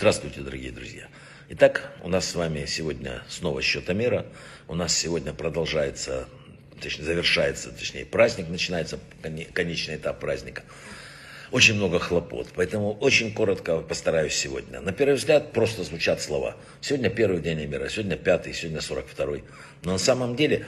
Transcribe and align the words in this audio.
Здравствуйте, 0.00 0.40
дорогие 0.40 0.72
друзья. 0.72 1.08
Итак, 1.50 1.92
у 2.02 2.08
нас 2.08 2.24
с 2.24 2.34
вами 2.34 2.64
сегодня 2.64 3.22
снова 3.28 3.60
счетомера. 3.60 4.24
У 4.66 4.74
нас 4.74 4.96
сегодня 4.96 5.34
продолжается, 5.34 6.26
точнее, 6.80 7.04
завершается, 7.04 7.70
точнее, 7.70 8.06
праздник, 8.06 8.48
начинается 8.48 8.98
конечный 9.52 9.96
этап 9.96 10.18
праздника. 10.18 10.62
Очень 11.50 11.74
много 11.74 11.98
хлопот, 11.98 12.48
поэтому 12.54 12.94
очень 12.94 13.34
коротко 13.34 13.82
постараюсь 13.82 14.32
сегодня. 14.32 14.80
На 14.80 14.92
первый 14.92 15.16
взгляд 15.16 15.52
просто 15.52 15.84
звучат 15.84 16.22
слова. 16.22 16.56
Сегодня 16.80 17.10
первый 17.10 17.42
день 17.42 17.62
мира, 17.66 17.86
сегодня 17.90 18.16
пятый, 18.16 18.54
сегодня 18.54 18.80
сорок 18.80 19.06
второй. 19.06 19.44
Но 19.82 19.92
на 19.92 19.98
самом 19.98 20.34
деле 20.34 20.64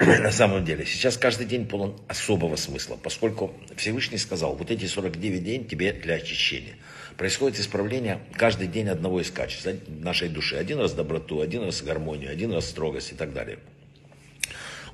на 0.00 0.32
самом 0.32 0.64
деле. 0.64 0.84
Сейчас 0.86 1.16
каждый 1.16 1.46
день 1.46 1.66
полон 1.66 2.00
особого 2.08 2.56
смысла, 2.56 2.98
поскольку 3.02 3.52
Всевышний 3.76 4.18
сказал, 4.18 4.54
вот 4.54 4.70
эти 4.70 4.86
49 4.86 5.42
дней 5.42 5.64
тебе 5.64 5.92
для 5.92 6.14
очищения. 6.14 6.74
Происходит 7.16 7.58
исправление 7.58 8.20
каждый 8.34 8.68
день 8.68 8.88
одного 8.88 9.20
из 9.20 9.30
качеств 9.30 9.68
нашей 9.88 10.28
души. 10.28 10.56
Один 10.56 10.78
раз 10.78 10.92
доброту, 10.92 11.40
один 11.40 11.64
раз 11.64 11.82
гармонию, 11.82 12.30
один 12.30 12.52
раз 12.52 12.68
строгость 12.68 13.12
и 13.12 13.14
так 13.14 13.32
далее. 13.32 13.58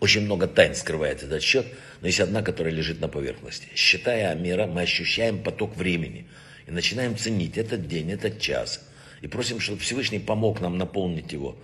Очень 0.00 0.22
много 0.22 0.46
тайн 0.46 0.74
скрывает 0.74 1.22
этот 1.22 1.42
счет, 1.42 1.66
но 2.00 2.06
есть 2.06 2.20
одна, 2.20 2.42
которая 2.42 2.72
лежит 2.72 3.00
на 3.00 3.08
поверхности. 3.08 3.68
Считая 3.74 4.34
мира, 4.34 4.66
мы 4.66 4.82
ощущаем 4.82 5.42
поток 5.42 5.76
времени 5.76 6.26
и 6.66 6.70
начинаем 6.70 7.16
ценить 7.16 7.58
этот 7.58 7.88
день, 7.88 8.12
этот 8.12 8.40
час. 8.40 8.80
И 9.22 9.26
просим, 9.26 9.58
чтобы 9.58 9.80
Всевышний 9.80 10.20
помог 10.20 10.60
нам 10.60 10.78
наполнить 10.78 11.32
его 11.32 11.56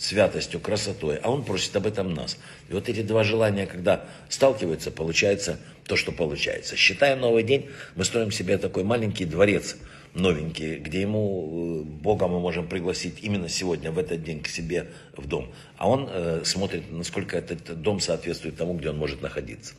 святостью, 0.00 0.60
красотой, 0.60 1.16
а 1.16 1.30
он 1.30 1.44
просит 1.44 1.76
об 1.76 1.86
этом 1.86 2.14
нас. 2.14 2.38
И 2.68 2.72
вот 2.72 2.88
эти 2.88 3.02
два 3.02 3.22
желания, 3.22 3.66
когда 3.66 4.06
сталкиваются, 4.28 4.90
получается 4.90 5.58
то, 5.86 5.96
что 5.96 6.10
получается. 6.10 6.74
Считая 6.74 7.16
новый 7.16 7.42
день, 7.42 7.68
мы 7.96 8.04
строим 8.04 8.32
себе 8.32 8.56
такой 8.56 8.82
маленький 8.82 9.26
дворец 9.26 9.76
новенький, 10.14 10.76
где 10.76 11.02
ему, 11.02 11.82
э, 11.82 11.84
Бога 11.84 12.26
мы 12.26 12.40
можем 12.40 12.66
пригласить 12.66 13.18
именно 13.22 13.48
сегодня, 13.48 13.92
в 13.92 13.98
этот 13.98 14.24
день, 14.24 14.42
к 14.42 14.48
себе 14.48 14.88
в 15.16 15.26
дом. 15.28 15.52
А 15.76 15.88
он 15.88 16.08
э, 16.10 16.42
смотрит, 16.44 16.90
насколько 16.90 17.36
этот 17.36 17.80
дом 17.80 18.00
соответствует 18.00 18.56
тому, 18.56 18.74
где 18.74 18.90
он 18.90 18.98
может 18.98 19.22
находиться. 19.22 19.74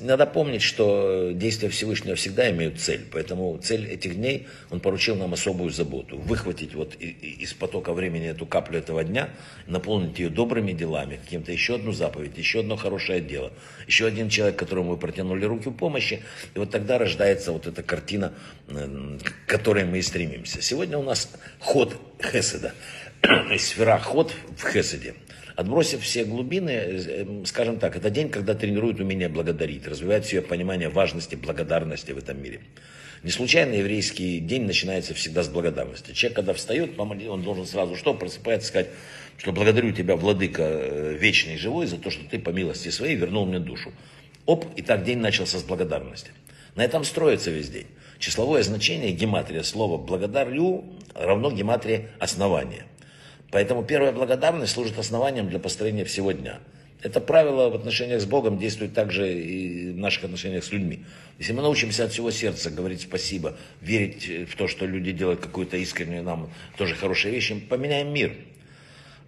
Надо 0.00 0.26
помнить, 0.26 0.62
что 0.62 1.32
действия 1.32 1.68
Всевышнего 1.68 2.14
всегда 2.14 2.50
имеют 2.50 2.80
цель, 2.80 3.04
поэтому 3.12 3.58
цель 3.58 3.88
этих 3.88 4.16
дней, 4.16 4.46
он 4.70 4.80
поручил 4.80 5.16
нам 5.16 5.32
особую 5.32 5.70
заботу. 5.70 6.18
Выхватить 6.18 6.74
вот 6.74 6.94
из 6.94 7.52
потока 7.52 7.92
времени 7.92 8.28
эту 8.28 8.46
каплю 8.46 8.78
этого 8.78 9.02
дня, 9.04 9.30
наполнить 9.66 10.18
ее 10.18 10.28
добрыми 10.28 10.72
делами, 10.72 11.16
каким-то 11.16 11.52
еще 11.52 11.74
одну 11.74 11.92
заповедь, 11.92 12.38
еще 12.38 12.60
одно 12.60 12.76
хорошее 12.76 13.20
дело, 13.20 13.52
еще 13.86 14.06
один 14.06 14.28
человек, 14.28 14.56
которому 14.56 14.90
мы 14.90 14.96
протянули 14.96 15.44
руки 15.44 15.70
помощи, 15.70 16.22
и 16.54 16.58
вот 16.58 16.70
тогда 16.70 16.98
рождается 16.98 17.52
вот 17.52 17.66
эта 17.66 17.82
картина, 17.82 18.32
к 18.68 19.50
которой 19.50 19.84
мы 19.84 19.98
и 19.98 20.02
стремимся. 20.02 20.62
Сегодня 20.62 20.98
у 20.98 21.02
нас 21.02 21.28
ход 21.58 21.96
Хеседа, 22.22 22.72
сфера 23.58 23.98
ход 23.98 24.34
в 24.56 24.72
Хеседе. 24.72 25.14
Отбросив 25.54 26.02
все 26.02 26.24
глубины, 26.24 26.70
э, 26.70 27.44
скажем 27.44 27.78
так, 27.78 27.96
это 27.96 28.10
день, 28.10 28.30
когда 28.30 28.54
тренируют 28.54 29.00
умение 29.00 29.28
благодарить, 29.28 29.86
развивает 29.86 30.26
себе 30.26 30.42
понимание 30.42 30.88
важности 30.88 31.34
благодарности 31.36 32.12
в 32.12 32.18
этом 32.18 32.42
мире. 32.42 32.60
Не 33.22 33.30
случайно 33.30 33.74
еврейский 33.74 34.40
день 34.40 34.64
начинается 34.64 35.14
всегда 35.14 35.44
с 35.44 35.48
благодарности. 35.48 36.12
Человек, 36.12 36.36
когда 36.36 36.54
встает, 36.54 36.98
он 36.98 37.42
должен 37.42 37.66
сразу 37.66 37.94
что? 37.94 38.14
Просыпается 38.14 38.68
сказать, 38.68 38.88
что 39.36 39.52
благодарю 39.52 39.92
тебя, 39.92 40.16
владыка 40.16 40.62
э, 40.64 41.16
вечный 41.18 41.54
и 41.54 41.58
живой, 41.58 41.86
за 41.86 41.98
то, 41.98 42.10
что 42.10 42.24
ты 42.28 42.38
по 42.38 42.50
милости 42.50 42.88
своей 42.88 43.14
вернул 43.14 43.46
мне 43.46 43.60
душу. 43.60 43.92
Оп, 44.46 44.66
и 44.74 44.82
так 44.82 45.04
день 45.04 45.18
начался 45.18 45.58
с 45.58 45.62
благодарности. 45.62 46.32
На 46.74 46.84
этом 46.84 47.04
строится 47.04 47.50
весь 47.50 47.68
день. 47.68 47.86
Числовое 48.18 48.62
значение 48.62 49.12
гематрия 49.12 49.62
слова 49.62 49.98
«благодарю» 49.98 50.84
равно 51.14 51.50
гематрии 51.50 52.08
основания. 52.18 52.86
Поэтому 53.52 53.84
первая 53.84 54.12
благодарность 54.12 54.72
служит 54.72 54.98
основанием 54.98 55.48
для 55.48 55.58
построения 55.58 56.06
всего 56.06 56.32
дня. 56.32 56.58
Это 57.02 57.20
правило 57.20 57.68
в 57.68 57.74
отношениях 57.74 58.22
с 58.22 58.24
Богом 58.24 58.58
действует 58.58 58.94
также 58.94 59.30
и 59.30 59.90
в 59.90 59.98
наших 59.98 60.24
отношениях 60.24 60.64
с 60.64 60.72
людьми. 60.72 61.04
Если 61.38 61.52
мы 61.52 61.60
научимся 61.60 62.04
от 62.04 62.12
всего 62.12 62.30
сердца 62.30 62.70
говорить 62.70 63.02
спасибо, 63.02 63.56
верить 63.82 64.48
в 64.48 64.56
то, 64.56 64.68
что 64.68 64.86
люди 64.86 65.12
делают 65.12 65.40
какую-то 65.40 65.76
искреннюю 65.76 66.22
нам 66.22 66.50
тоже 66.78 66.94
хорошие 66.94 67.34
вещи, 67.34 67.52
мы 67.52 67.60
поменяем 67.60 68.12
мир. 68.12 68.34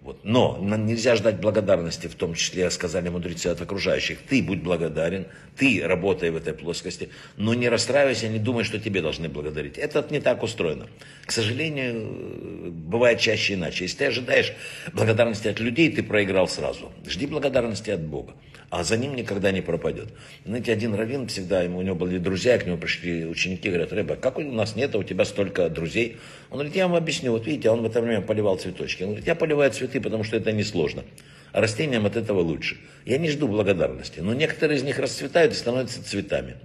Вот. 0.05 0.19
Но 0.23 0.59
нельзя 0.61 1.15
ждать 1.15 1.39
благодарности, 1.39 2.05
в 2.05 2.13
том 2.13 2.35
числе, 2.35 2.69
сказали 2.69 3.09
мудрецы 3.09 3.47
от 3.47 3.59
окружающих. 3.59 4.19
Ты 4.29 4.43
будь 4.43 4.61
благодарен, 4.61 5.25
ты 5.57 5.81
работай 5.83 6.29
в 6.29 6.35
этой 6.35 6.53
плоскости, 6.53 7.09
но 7.37 7.55
не 7.55 7.69
расстраивайся, 7.69 8.27
не 8.27 8.37
думай, 8.37 8.65
что 8.65 8.79
тебе 8.79 9.01
должны 9.01 9.29
благодарить. 9.29 9.79
Это 9.79 10.05
не 10.11 10.19
так 10.19 10.43
устроено. 10.43 10.85
К 11.25 11.31
сожалению, 11.31 12.71
бывает 12.71 13.19
чаще 13.19 13.55
иначе. 13.55 13.85
Если 13.85 13.97
ты 13.97 14.05
ожидаешь 14.05 14.53
благодарности 14.93 15.47
от 15.47 15.59
людей, 15.59 15.91
ты 15.91 16.03
проиграл 16.03 16.47
сразу. 16.47 16.91
Жди 17.07 17.25
благодарности 17.25 17.89
от 17.89 18.01
Бога 18.01 18.35
а 18.69 18.83
за 18.83 18.97
ним 18.97 19.15
никогда 19.15 19.51
не 19.51 19.61
пропадет. 19.61 20.09
Знаете, 20.45 20.73
один 20.73 20.95
раввин 20.95 21.27
всегда, 21.27 21.61
ему, 21.61 21.79
у 21.79 21.81
него 21.81 21.95
были 21.95 22.17
друзья, 22.17 22.57
к 22.57 22.65
нему 22.65 22.77
пришли 22.77 23.25
ученики, 23.25 23.69
говорят, 23.69 23.93
Рэба, 23.93 24.15
как 24.15 24.37
у 24.37 24.41
нас 24.41 24.75
нет, 24.75 24.95
а 24.95 24.97
у 24.97 25.03
тебя 25.03 25.25
столько 25.25 25.69
друзей? 25.69 26.17
Он 26.49 26.57
говорит, 26.57 26.75
я 26.75 26.87
вам 26.87 26.97
объясню, 26.97 27.31
вот 27.31 27.45
видите, 27.45 27.69
он 27.69 27.81
в 27.81 27.85
это 27.85 28.01
время 28.01 28.21
поливал 28.21 28.57
цветочки. 28.57 29.03
Он 29.03 29.09
говорит, 29.09 29.27
я 29.27 29.35
поливаю 29.35 29.71
цветы, 29.71 29.94
потому 29.99 30.23
что 30.23 30.37
это 30.37 30.51
несложно. 30.51 31.03
А 31.51 31.61
растениям 31.61 32.05
от 32.05 32.15
этого 32.17 32.41
лучше. 32.41 32.77
Я 33.05 33.17
не 33.17 33.29
жду 33.29 33.47
благодарности, 33.47 34.19
но 34.19 34.33
некоторые 34.33 34.77
из 34.77 34.83
них 34.83 34.99
расцветают 34.99 35.53
и 35.53 35.55
становятся 35.55 36.03
цветами. 36.03 36.55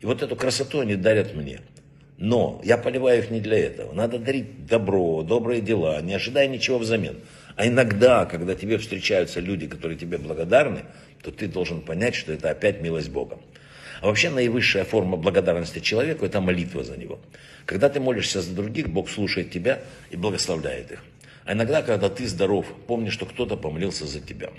И 0.00 0.06
вот 0.06 0.22
эту 0.22 0.36
красоту 0.36 0.80
они 0.80 0.96
дарят 0.96 1.34
мне. 1.34 1.60
Но 2.16 2.60
я 2.64 2.78
поливаю 2.78 3.18
их 3.18 3.30
не 3.30 3.40
для 3.40 3.58
этого. 3.58 3.92
Надо 3.92 4.18
дарить 4.18 4.66
добро, 4.66 5.22
добрые 5.22 5.60
дела, 5.60 6.00
не 6.00 6.14
ожидая 6.14 6.46
ничего 6.46 6.78
взамен. 6.78 7.18
А 7.56 7.66
иногда, 7.66 8.24
когда 8.24 8.54
тебе 8.54 8.78
встречаются 8.78 9.40
люди, 9.40 9.66
которые 9.66 9.98
тебе 9.98 10.18
благодарны, 10.18 10.84
то 11.22 11.30
ты 11.30 11.48
должен 11.48 11.80
понять, 11.80 12.14
что 12.14 12.32
это 12.32 12.50
опять 12.50 12.80
милость 12.80 13.10
Бога. 13.10 13.38
А 14.00 14.06
вообще 14.06 14.30
наивысшая 14.30 14.84
форма 14.84 15.16
благодарности 15.16 15.78
человеку– 15.78 16.24
это 16.26 16.40
молитва 16.40 16.84
за 16.84 16.96
него. 16.96 17.18
Когда 17.64 17.88
ты 17.88 18.00
молишься 18.00 18.42
за 18.42 18.54
других, 18.54 18.88
Бог 18.88 19.08
слушает 19.08 19.50
тебя 19.50 19.80
и 20.10 20.16
благословляет 20.16 20.92
их. 20.92 21.02
А 21.44 21.52
иногда, 21.52 21.82
когда 21.82 22.08
ты 22.08 22.26
здоров, 22.26 22.66
помни, 22.86 23.10
что 23.10 23.26
кто-то 23.26 23.56
помолился 23.56 24.06
за 24.06 24.20
тебя. 24.20 24.50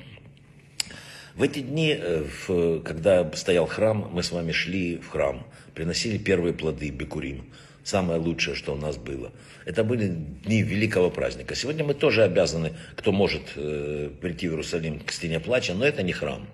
В 1.36 1.44
эти 1.44 1.60
дни, 1.60 1.98
э, 1.98 2.82
когда 2.86 3.30
стоял 3.34 3.66
храм, 3.66 4.10
мы 4.12 4.24
с 4.24 4.32
вами 4.32 4.52
шли 4.52 4.98
в 4.98 5.10
храм, 5.10 5.46
приносили 5.74 6.18
первые 6.18 6.54
плоды 6.54 6.90
бекурим– 6.90 7.46
самое 7.86 8.20
лучшее, 8.20 8.56
что 8.56 8.74
у 8.74 8.78
нас 8.78 8.98
было. 8.98 9.32
Это 9.64 9.84
были 9.84 10.08
дни 10.08 10.64
великого 10.64 11.10
праздника. 11.10 11.56
Сегодня 11.56 11.86
мы 11.86 11.94
тоже 11.94 12.24
обязаны, 12.24 12.74
кто 12.96 13.12
может 13.12 13.44
э, 13.56 14.10
прийти 14.20 14.50
в 14.50 14.54
Иерусалим 14.54 15.00
к 15.00 15.12
стене 15.12 15.40
плача, 15.40 15.74
но 15.74 15.86
это 15.86 16.04
не 16.04 16.12
храм. 16.12 16.48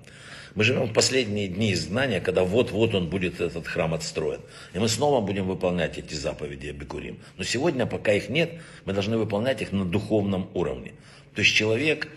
Мы 0.55 0.63
живем 0.63 0.85
в 0.85 0.93
последние 0.93 1.47
дни 1.47 1.73
изгнания, 1.73 2.19
когда 2.19 2.43
вот-вот 2.43 2.93
он 2.93 3.09
будет, 3.09 3.39
этот 3.39 3.67
храм 3.67 3.93
отстроен. 3.93 4.41
И 4.73 4.79
мы 4.79 4.89
снова 4.89 5.21
будем 5.21 5.47
выполнять 5.47 5.97
эти 5.97 6.13
заповеди 6.13 6.67
Абикурим. 6.67 7.19
Но 7.37 7.43
сегодня, 7.43 7.85
пока 7.85 8.13
их 8.13 8.29
нет, 8.29 8.59
мы 8.85 8.93
должны 8.93 9.17
выполнять 9.17 9.61
их 9.61 9.71
на 9.71 9.85
духовном 9.85 10.49
уровне. 10.53 10.93
То 11.35 11.41
есть 11.41 11.55
человек 11.55 12.09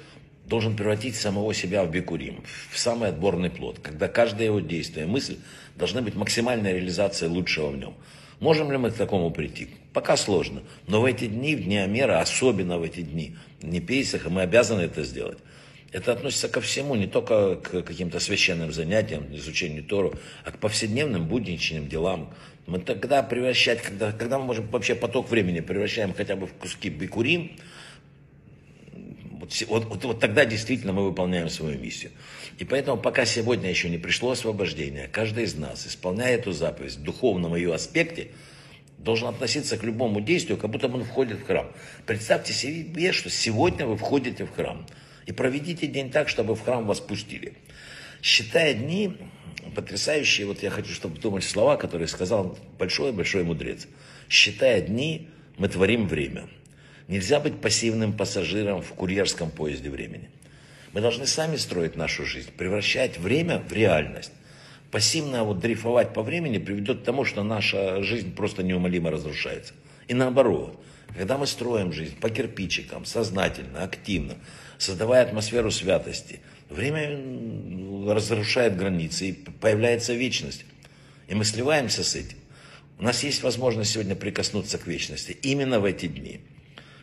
должен 0.46 0.76
превратить 0.76 1.16
самого 1.16 1.54
себя 1.54 1.84
в 1.84 1.90
бикурим, 1.90 2.42
в 2.70 2.78
самый 2.78 3.08
отборный 3.08 3.50
плод, 3.50 3.78
когда 3.80 4.08
каждое 4.08 4.46
его 4.46 4.60
действие, 4.60 5.06
мысль 5.06 5.38
должны 5.76 6.02
быть 6.02 6.14
максимальной 6.14 6.74
реализацией 6.74 7.30
лучшего 7.30 7.70
в 7.70 7.76
нем. 7.76 7.94
Можем 8.40 8.70
ли 8.70 8.76
мы 8.76 8.90
к 8.90 8.94
такому 8.94 9.30
прийти? 9.30 9.68
Пока 9.92 10.16
сложно. 10.16 10.62
Но 10.86 11.00
в 11.00 11.04
эти 11.04 11.26
дни, 11.26 11.54
в 11.54 11.62
дни 11.62 11.78
Амера, 11.78 12.20
особенно 12.20 12.78
в 12.78 12.82
эти 12.82 13.00
дни, 13.00 13.36
не 13.62 13.80
Пейсаха, 13.80 14.28
мы 14.28 14.42
обязаны 14.42 14.82
это 14.82 15.04
сделать. 15.04 15.38
Это 15.94 16.10
относится 16.10 16.48
ко 16.48 16.60
всему, 16.60 16.96
не 16.96 17.06
только 17.06 17.54
к 17.54 17.82
каким-то 17.84 18.18
священным 18.18 18.72
занятиям, 18.72 19.32
изучению 19.36 19.84
Тору, 19.84 20.12
а 20.44 20.50
к 20.50 20.58
повседневным 20.58 21.28
будничным 21.28 21.88
делам. 21.88 22.34
Мы 22.66 22.80
тогда 22.80 23.22
превращать, 23.22 23.80
когда, 23.80 24.10
когда 24.10 24.40
мы 24.40 24.46
можем 24.46 24.66
вообще 24.66 24.96
поток 24.96 25.30
времени 25.30 25.60
превращаем 25.60 26.12
хотя 26.12 26.34
бы 26.34 26.48
в 26.48 26.52
куски 26.54 26.88
бикурим, 26.88 27.56
вот, 29.30 29.52
вот, 29.68 30.04
вот 30.04 30.18
тогда 30.18 30.44
действительно 30.44 30.92
мы 30.92 31.04
выполняем 31.04 31.48
свою 31.48 31.78
миссию. 31.78 32.10
И 32.58 32.64
поэтому, 32.64 33.00
пока 33.00 33.24
сегодня 33.24 33.70
еще 33.70 33.88
не 33.88 33.98
пришло 33.98 34.32
освобождение, 34.32 35.06
каждый 35.06 35.44
из 35.44 35.54
нас, 35.54 35.86
исполняя 35.86 36.34
эту 36.34 36.50
заповедь 36.50 36.96
в 36.96 37.04
духовном 37.04 37.54
ее 37.54 37.72
аспекте, 37.72 38.32
должен 38.98 39.28
относиться 39.28 39.76
к 39.76 39.84
любому 39.84 40.20
действию, 40.20 40.58
как 40.58 40.70
будто 40.70 40.88
он 40.88 41.04
входит 41.04 41.38
в 41.38 41.46
храм. 41.46 41.70
Представьте 42.04 42.52
себе, 42.52 43.12
что 43.12 43.30
сегодня 43.30 43.86
вы 43.86 43.96
входите 43.96 44.44
в 44.44 44.52
храм. 44.52 44.84
И 45.26 45.32
проведите 45.32 45.86
день 45.86 46.10
так, 46.10 46.28
чтобы 46.28 46.54
в 46.54 46.62
храм 46.62 46.86
вас 46.86 47.00
пустили. 47.00 47.54
Считая 48.22 48.74
дни, 48.74 49.16
потрясающие, 49.74 50.46
вот 50.46 50.62
я 50.62 50.70
хочу, 50.70 50.92
чтобы 50.92 51.18
думали 51.18 51.42
слова, 51.42 51.76
которые 51.76 52.08
сказал 52.08 52.58
большой-большой 52.78 53.44
мудрец. 53.44 53.86
Считая 54.28 54.80
дни, 54.80 55.28
мы 55.56 55.68
творим 55.68 56.08
время. 56.08 56.48
Нельзя 57.08 57.40
быть 57.40 57.60
пассивным 57.60 58.12
пассажиром 58.14 58.80
в 58.82 58.88
курьерском 58.94 59.50
поезде 59.50 59.90
времени. 59.90 60.30
Мы 60.92 61.00
должны 61.00 61.26
сами 61.26 61.56
строить 61.56 61.96
нашу 61.96 62.24
жизнь, 62.24 62.50
превращать 62.56 63.18
время 63.18 63.58
в 63.58 63.72
реальность. 63.72 64.32
Пассивно 64.90 65.44
вот 65.44 65.58
дрейфовать 65.58 66.14
по 66.14 66.22
времени 66.22 66.58
приведет 66.58 67.00
к 67.00 67.04
тому, 67.04 67.24
что 67.24 67.42
наша 67.42 68.02
жизнь 68.02 68.34
просто 68.34 68.62
неумолимо 68.62 69.10
разрушается. 69.10 69.74
И 70.08 70.14
наоборот, 70.14 70.78
когда 71.16 71.38
мы 71.38 71.46
строим 71.46 71.92
жизнь 71.92 72.18
по 72.18 72.30
кирпичикам, 72.30 73.04
сознательно, 73.04 73.82
активно, 73.82 74.34
создавая 74.78 75.22
атмосферу 75.22 75.70
святости, 75.70 76.40
время 76.68 78.12
разрушает 78.12 78.76
границы 78.76 79.28
и 79.28 79.32
появляется 79.32 80.14
вечность. 80.14 80.64
И 81.28 81.34
мы 81.34 81.44
сливаемся 81.44 82.04
с 82.04 82.14
этим. 82.14 82.38
У 82.98 83.04
нас 83.04 83.22
есть 83.24 83.42
возможность 83.42 83.92
сегодня 83.92 84.14
прикоснуться 84.14 84.78
к 84.78 84.86
вечности 84.86 85.32
именно 85.42 85.80
в 85.80 85.84
эти 85.84 86.06
дни. 86.06 86.40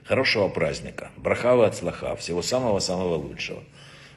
Хорошего 0.06 0.48
праздника, 0.48 1.12
брахава 1.18 1.68
от 1.68 1.75
слаха, 1.75 2.15
всего 2.15 2.42
самого-самого 2.42 3.15
лучшего. 3.15 3.63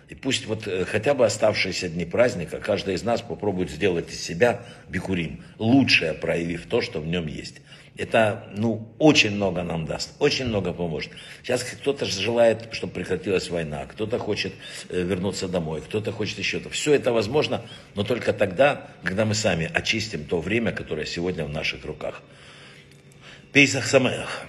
И 0.08 0.14
пусть 0.14 0.46
вот 0.46 0.66
э, 0.66 0.84
хотя 0.84 1.14
бы 1.14 1.24
оставшиеся 1.24 1.88
дни 1.88 2.04
праздника 2.04 2.60
каждый 2.60 2.94
из 2.94 3.02
нас 3.02 3.22
попробует 3.22 3.70
сделать 3.70 4.10
из 4.10 4.20
себя 4.20 4.62
бикурим, 4.88 5.42
лучшее 5.58 6.12
проявив 6.12 6.66
то, 6.66 6.80
что 6.80 7.00
в 7.00 7.06
нем 7.06 7.26
есть. 7.26 7.60
Это, 7.96 8.48
ну, 8.56 8.92
очень 8.98 9.36
много 9.36 9.62
нам 9.62 9.86
даст, 9.86 10.10
очень 10.18 10.46
много 10.46 10.72
поможет. 10.72 11.12
Сейчас 11.42 11.62
кто-то 11.62 12.04
желает, 12.06 12.68
чтобы 12.72 12.92
прекратилась 12.92 13.50
война, 13.50 13.86
кто-то 13.86 14.18
хочет 14.18 14.52
э, 14.88 15.00
вернуться 15.00 15.46
домой, 15.46 15.80
кто-то 15.80 16.10
хочет 16.10 16.38
еще 16.38 16.58
то. 16.58 16.70
Все 16.70 16.94
это 16.94 17.12
возможно, 17.12 17.62
но 17.94 18.02
только 18.02 18.32
тогда, 18.32 18.88
когда 19.04 19.24
мы 19.24 19.34
сами 19.34 19.70
очистим 19.72 20.24
то 20.24 20.40
время, 20.40 20.72
которое 20.72 21.06
сегодня 21.06 21.44
в 21.44 21.50
наших 21.50 21.84
руках. 21.84 22.20
Пейсах 23.52 23.86
Самех. 23.86 24.44